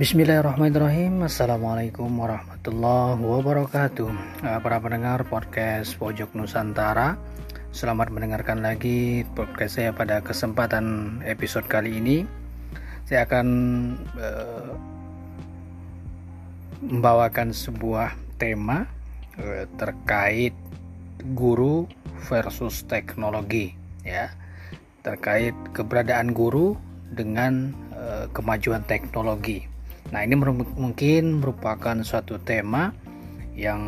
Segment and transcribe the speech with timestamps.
[0.00, 1.28] Bismillahirrahmanirrahim.
[1.28, 4.08] Assalamualaikum warahmatullahi wabarakatuh.
[4.40, 7.20] Uh, Para pendengar podcast Pojok Nusantara
[7.68, 12.24] Selamat mendengarkan lagi podcast saya pada kesempatan episode kali ini.
[13.04, 13.46] Saya akan
[14.16, 14.72] uh,
[16.80, 18.88] membawakan sebuah tema
[19.36, 20.56] uh, terkait
[21.36, 21.84] guru
[22.24, 24.32] versus teknologi ya.
[25.04, 26.72] Terkait keberadaan guru
[27.12, 29.68] dengan uh, kemajuan teknologi
[30.08, 30.34] Nah, ini
[30.80, 32.96] mungkin merupakan suatu tema
[33.52, 33.80] yang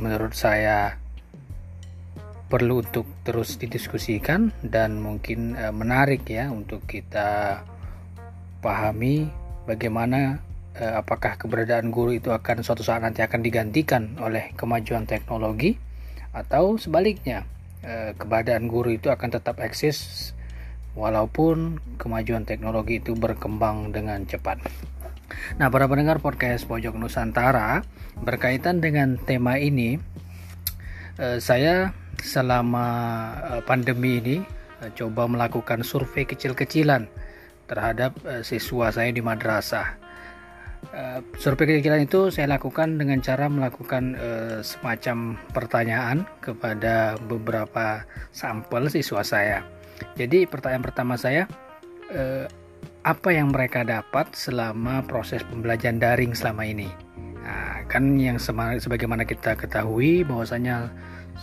[0.00, 0.96] menurut saya
[2.48, 7.60] perlu untuk terus didiskusikan dan mungkin e, menarik ya untuk kita
[8.60, 9.26] pahami
[9.66, 10.38] bagaimana
[10.76, 15.74] e, apakah keberadaan guru itu akan suatu saat nanti akan digantikan oleh kemajuan teknologi
[16.30, 17.48] atau sebaliknya
[17.82, 20.30] e, keberadaan guru itu akan tetap eksis
[20.94, 24.62] walaupun kemajuan teknologi itu berkembang dengan cepat.
[25.56, 27.86] Nah, para pendengar podcast Pojok Nusantara,
[28.20, 29.98] berkaitan dengan tema ini,
[31.18, 32.86] eh, saya selama
[33.54, 34.36] eh, pandemi ini
[34.82, 37.08] eh, coba melakukan survei kecil-kecilan
[37.64, 38.12] terhadap
[38.44, 39.96] siswa saya di madrasah.
[41.40, 44.20] survei kecil-kecilan itu saya lakukan dengan cara melakukan
[44.60, 48.04] semacam pertanyaan kepada beberapa
[48.36, 49.64] sampel siswa saya.
[50.12, 51.48] Jadi pertanyaan pertama saya,
[53.04, 56.88] apa yang mereka dapat selama proses pembelajaran daring selama ini.
[57.44, 60.88] Nah, kan yang sebagaimana kita ketahui bahwasanya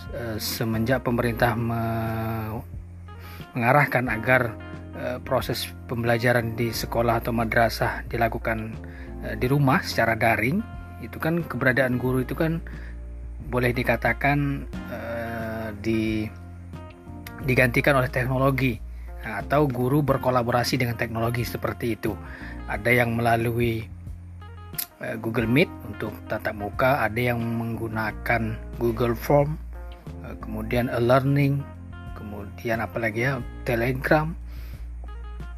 [0.09, 1.81] e, semenjak pemerintah me,
[3.53, 4.57] mengarahkan agar
[4.97, 8.73] e, proses pembelajaran di sekolah atau madrasah dilakukan
[9.21, 10.65] e, di rumah secara daring,
[11.05, 12.57] itu kan keberadaan guru itu kan
[13.53, 14.99] boleh dikatakan e,
[15.77, 16.25] di
[17.45, 18.90] digantikan oleh teknologi
[19.21, 22.17] atau guru berkolaborasi dengan teknologi seperti itu.
[22.65, 23.85] Ada yang melalui
[25.01, 29.57] uh, Google Meet untuk tatap muka, ada yang menggunakan Google Form,
[30.25, 31.61] uh, kemudian e-learning,
[32.17, 34.33] kemudian apalagi ya Telegram,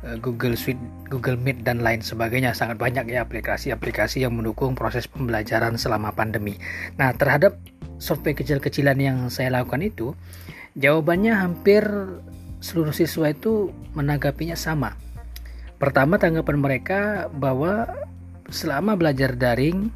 [0.04, 2.52] uh, Google Suite, Google Meet dan lain sebagainya.
[2.52, 6.60] Sangat banyak ya aplikasi-aplikasi yang mendukung proses pembelajaran selama pandemi.
[7.00, 7.56] Nah, terhadap
[8.02, 10.12] survei kecil-kecilan yang saya lakukan itu,
[10.76, 11.86] jawabannya hampir
[12.64, 14.96] seluruh siswa itu menanggapinya sama.
[15.76, 17.92] Pertama tanggapan mereka bahwa
[18.48, 19.92] selama belajar daring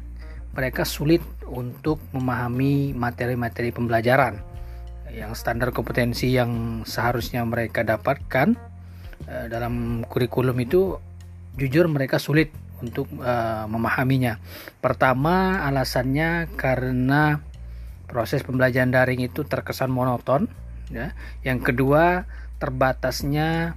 [0.52, 4.44] mereka sulit untuk memahami materi-materi pembelajaran
[5.08, 8.52] yang standar kompetensi yang seharusnya mereka dapatkan
[9.24, 11.00] eh, dalam kurikulum itu
[11.56, 14.38] jujur mereka sulit untuk uh, memahaminya.
[14.78, 17.42] Pertama alasannya karena
[18.06, 20.46] proses pembelajaran daring itu terkesan monoton
[20.94, 21.10] ya.
[21.42, 23.74] Yang kedua terbatasnya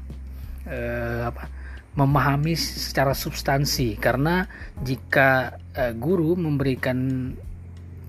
[0.67, 1.47] eh, apa,
[1.95, 3.95] memahami secara substansi.
[3.97, 4.45] Karena
[4.81, 7.31] jika eh, guru memberikan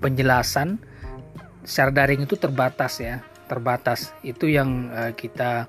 [0.03, 0.81] penjelasan
[1.63, 3.23] secara daring itu terbatas ya.
[3.47, 4.11] Terbatas.
[4.25, 5.67] Itu yang eh, kita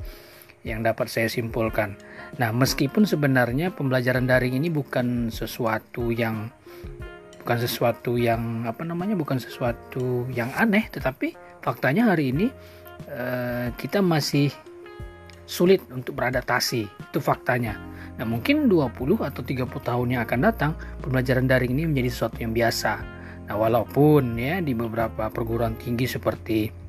[0.64, 1.94] yang dapat saya simpulkan.
[2.40, 6.50] Nah, meskipun sebenarnya pembelajaran daring ini bukan sesuatu yang
[7.44, 12.48] bukan sesuatu yang apa namanya bukan sesuatu yang aneh, tetapi faktanya hari ini
[13.06, 14.48] eh, kita masih
[15.44, 16.88] sulit untuk beradaptasi.
[17.10, 17.76] Itu faktanya.
[18.14, 20.72] Nah, mungkin 20 atau 30 tahun yang akan datang,
[21.02, 22.92] pembelajaran daring ini menjadi sesuatu yang biasa.
[23.50, 26.84] Nah, walaupun ya di beberapa perguruan tinggi seperti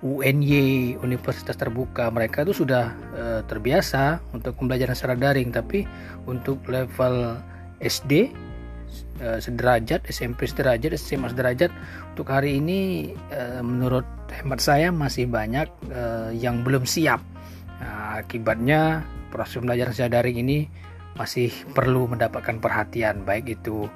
[0.00, 5.84] UNY, Universitas Terbuka, mereka itu sudah e, terbiasa untuk pembelajaran secara daring, tapi
[6.24, 7.36] untuk level
[7.84, 8.32] SD
[9.20, 11.68] e, sederajat, SMP sederajat, SMA sederajat
[12.16, 15.68] untuk hari ini e, menurut hemat saya masih banyak
[16.38, 17.20] yang belum siap
[18.20, 20.58] akibatnya proses pembelajaran secara daring ini
[21.18, 23.90] masih perlu mendapatkan perhatian baik itu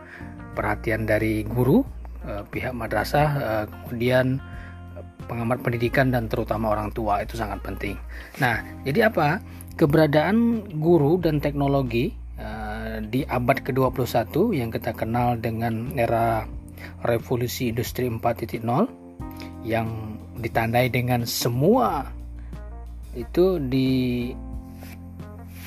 [0.54, 1.82] perhatian dari guru,
[2.26, 4.38] eh, pihak madrasah, eh, kemudian
[5.26, 7.96] pengamat pendidikan dan terutama orang tua itu sangat penting.
[8.38, 9.40] Nah, jadi apa?
[9.74, 16.46] Keberadaan guru dan teknologi eh, di abad ke-21 yang kita kenal dengan era
[17.06, 18.62] revolusi industri 4.0
[19.64, 22.10] yang ditandai dengan semua
[23.14, 24.30] itu di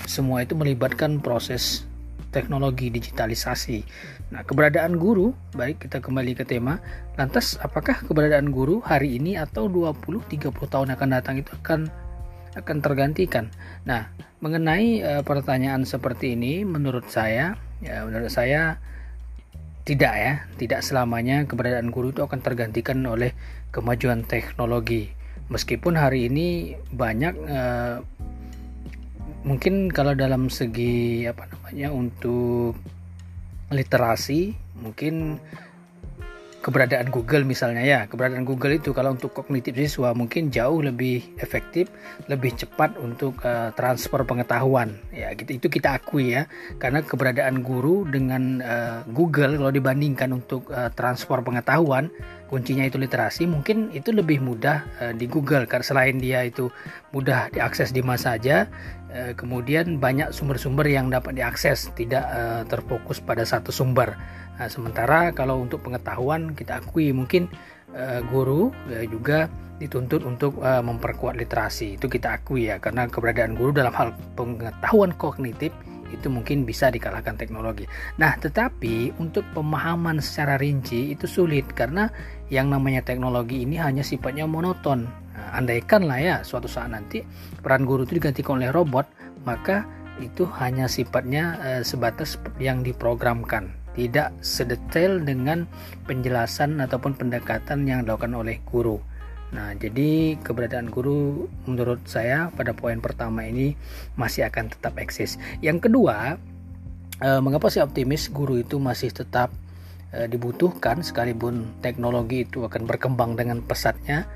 [0.08, 1.84] semua itu melibatkan proses
[2.32, 3.84] teknologi digitalisasi.
[4.32, 6.80] Nah, keberadaan guru, baik kita kembali ke tema,
[7.16, 11.88] lantas apakah keberadaan guru hari ini atau 20 30 tahun akan datang itu akan
[12.58, 13.48] akan tergantikan.
[13.88, 14.12] Nah,
[14.44, 18.82] mengenai uh, pertanyaan seperti ini menurut saya ya menurut saya
[19.88, 23.32] tidak ya, tidak selamanya keberadaan guru itu akan tergantikan oleh
[23.72, 25.17] kemajuan teknologi
[25.48, 28.04] meskipun hari ini banyak uh,
[29.48, 32.76] mungkin kalau dalam segi apa namanya untuk
[33.72, 35.40] literasi mungkin
[36.68, 38.00] keberadaan Google misalnya ya.
[38.12, 41.88] Keberadaan Google itu kalau untuk kognitif siswa mungkin jauh lebih efektif
[42.28, 45.00] lebih cepat untuk uh, transfer pengetahuan.
[45.16, 45.56] Ya gitu.
[45.56, 46.52] Itu kita akui ya.
[46.76, 52.12] Karena keberadaan guru dengan uh, Google kalau dibandingkan untuk uh, transfer pengetahuan
[52.48, 55.64] kuncinya itu literasi mungkin itu lebih mudah uh, di Google.
[55.72, 56.68] Karena selain dia itu
[57.16, 58.68] mudah diakses di mana saja
[59.16, 64.20] uh, kemudian banyak sumber-sumber yang dapat diakses tidak uh, terfokus pada satu sumber
[64.58, 67.46] Nah, sementara kalau untuk pengetahuan kita akui mungkin
[67.94, 69.46] uh, guru uh, juga
[69.78, 72.02] dituntut untuk uh, memperkuat literasi.
[72.02, 75.70] Itu kita akui ya karena keberadaan guru dalam hal pengetahuan kognitif
[76.10, 77.86] itu mungkin bisa dikalahkan teknologi.
[78.18, 82.10] Nah, tetapi untuk pemahaman secara rinci itu sulit karena
[82.48, 85.06] yang namanya teknologi ini hanya sifatnya monoton.
[85.06, 87.22] Nah, andaikan lah ya suatu saat nanti
[87.62, 89.06] peran guru itu digantikan oleh robot,
[89.44, 89.86] maka
[90.18, 95.66] itu hanya sifatnya uh, sebatas yang diprogramkan tidak sedetail dengan
[96.06, 99.02] penjelasan ataupun pendekatan yang dilakukan oleh guru.
[99.48, 103.74] Nah, jadi keberadaan guru menurut saya pada poin pertama ini
[104.14, 105.42] masih akan tetap eksis.
[105.66, 106.38] Yang kedua,
[107.26, 109.50] eh, mengapa saya optimis guru itu masih tetap
[110.14, 114.28] eh, dibutuhkan sekalipun teknologi itu akan berkembang dengan pesatnya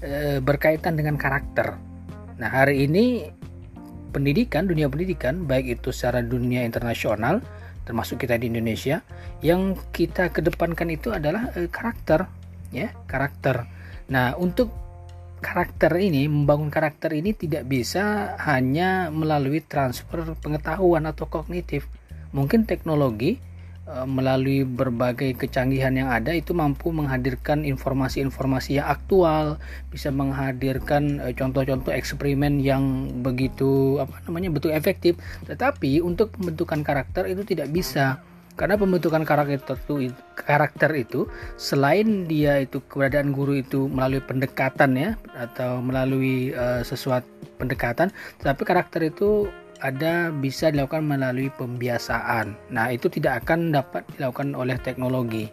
[0.00, 1.76] eh, berkaitan dengan karakter.
[2.40, 3.26] Nah, hari ini
[4.16, 7.42] pendidikan, dunia pendidikan baik itu secara dunia internasional
[7.84, 9.02] termasuk kita di Indonesia
[9.40, 12.28] yang kita kedepankan itu adalah uh, karakter
[12.70, 13.66] ya karakter.
[14.12, 14.70] Nah untuk
[15.40, 21.88] karakter ini membangun karakter ini tidak bisa hanya melalui transfer pengetahuan atau kognitif.
[22.30, 23.49] Mungkin teknologi Eh,
[24.06, 29.58] melalui berbagai kecanggihan yang ada itu mampu menghadirkan informasi-informasi yang aktual,
[29.90, 35.18] bisa menghadirkan eh, contoh-contoh eksperimen yang begitu apa namanya betul efektif.
[35.46, 38.22] Tetapi untuk pembentukan karakter itu tidak bisa
[38.58, 41.24] karena pembentukan karakter itu karakter itu
[41.56, 47.24] selain dia itu keberadaan guru itu melalui pendekatan ya atau melalui uh, sesuatu
[47.56, 49.48] pendekatan, tapi karakter itu
[49.80, 52.56] ada bisa dilakukan melalui pembiasaan.
[52.72, 55.48] Nah, itu tidak akan dapat dilakukan oleh teknologi.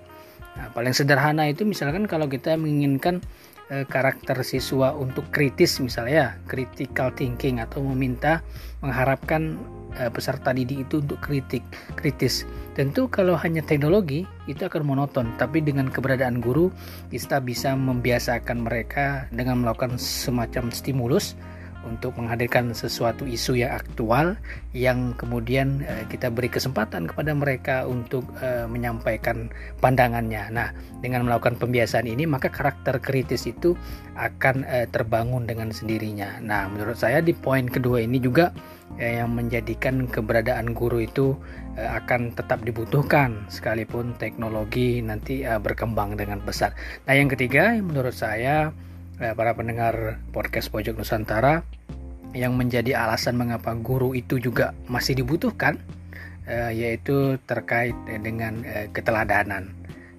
[0.59, 3.23] Nah, paling sederhana itu misalkan kalau kita menginginkan
[3.71, 8.43] eh, karakter siswa untuk kritis misalnya ya, critical thinking atau meminta
[8.83, 9.55] mengharapkan
[9.95, 11.63] eh, peserta didik itu untuk kritik,
[11.95, 12.43] kritis.
[12.77, 16.69] Tentu kalau hanya teknologi itu akan monoton, tapi dengan keberadaan guru
[17.09, 21.33] kita bisa membiasakan mereka dengan melakukan semacam stimulus
[21.85, 24.39] untuk menghadirkan sesuatu isu yang aktual
[24.73, 29.51] yang kemudian uh, kita beri kesempatan kepada mereka untuk uh, menyampaikan
[29.83, 30.49] pandangannya.
[30.49, 30.69] Nah,
[31.03, 33.77] dengan melakukan pembiasaan ini maka karakter kritis itu
[34.17, 36.41] akan uh, terbangun dengan sendirinya.
[36.41, 38.49] Nah, menurut saya di poin kedua ini juga
[38.97, 41.37] uh, yang menjadikan keberadaan guru itu
[41.77, 46.73] uh, akan tetap dibutuhkan sekalipun teknologi nanti uh, berkembang dengan besar.
[47.05, 48.73] Nah, yang ketiga menurut saya
[49.17, 51.65] para pendengar podcast Pojok Nusantara
[52.37, 55.81] yang menjadi alasan mengapa guru itu juga masih dibutuhkan
[56.45, 59.73] uh, yaitu terkait dengan uh, keteladanan.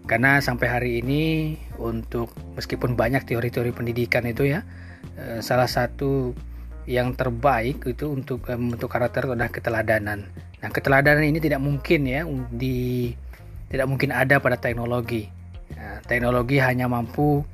[0.08, 4.64] Karena sampai hari ini untuk meskipun banyak teori-teori pendidikan itu ya
[5.42, 6.32] salah satu
[6.88, 10.24] yang terbaik itu untuk membentuk karakter adalah keteladanan.
[10.64, 13.12] Nah, keteladanan ini tidak mungkin ya di
[13.68, 15.28] tidak mungkin ada pada teknologi.
[15.76, 17.44] Nah, teknologi hanya mampu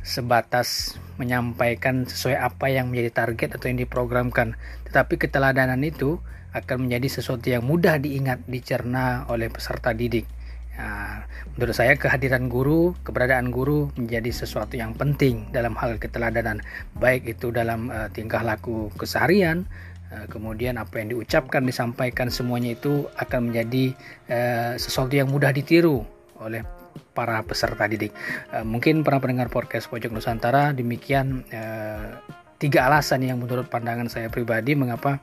[0.00, 4.56] sebatas menyampaikan sesuai apa yang menjadi target atau yang diprogramkan.
[4.88, 6.18] Tetapi keteladanan itu
[6.50, 10.26] akan menjadi sesuatu yang mudah diingat, dicerna oleh peserta didik.
[10.80, 16.64] Nah, menurut saya kehadiran guru, keberadaan guru menjadi sesuatu yang penting dalam hal keteladanan,
[16.96, 19.68] baik itu dalam uh, tingkah laku keseharian,
[20.08, 23.92] uh, kemudian apa yang diucapkan, disampaikan semuanya itu akan menjadi
[24.32, 26.00] uh, sesuatu yang mudah ditiru
[26.40, 26.64] oleh
[27.12, 28.14] para peserta didik.
[28.54, 32.20] Uh, mungkin para pendengar podcast Pojok Nusantara demikian uh,
[32.60, 35.18] tiga alasan yang menurut pandangan saya pribadi mengapa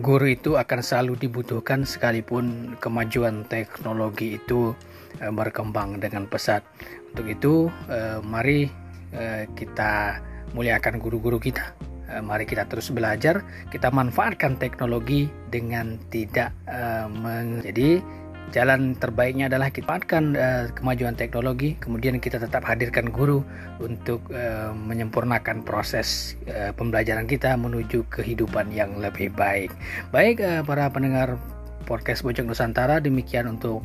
[0.00, 4.72] guru itu akan selalu dibutuhkan sekalipun kemajuan teknologi itu
[5.20, 6.64] uh, berkembang dengan pesat.
[7.12, 7.54] Untuk itu,
[7.92, 8.72] uh, mari
[9.12, 10.20] uh, kita
[10.52, 11.72] muliakan guru-guru kita.
[12.20, 13.40] mari kita terus belajar,
[13.72, 18.04] kita manfaatkan teknologi dengan tidak uh, menjadi
[18.50, 23.44] jalan terbaiknya adalah kita manfaatkan uh, kemajuan teknologi, kemudian kita tetap hadirkan guru
[23.78, 29.68] untuk uh, menyempurnakan proses uh, pembelajaran kita menuju kehidupan yang lebih baik.
[30.10, 31.36] Baik uh, para pendengar
[31.84, 33.84] podcast Bojong Nusantara, demikian untuk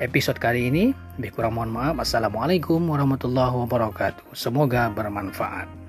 [0.00, 0.96] episode kali ini.
[1.20, 2.00] Lebih kurang mohon maaf.
[2.00, 4.32] Assalamualaikum warahmatullahi wabarakatuh.
[4.32, 5.81] Semoga bermanfaat.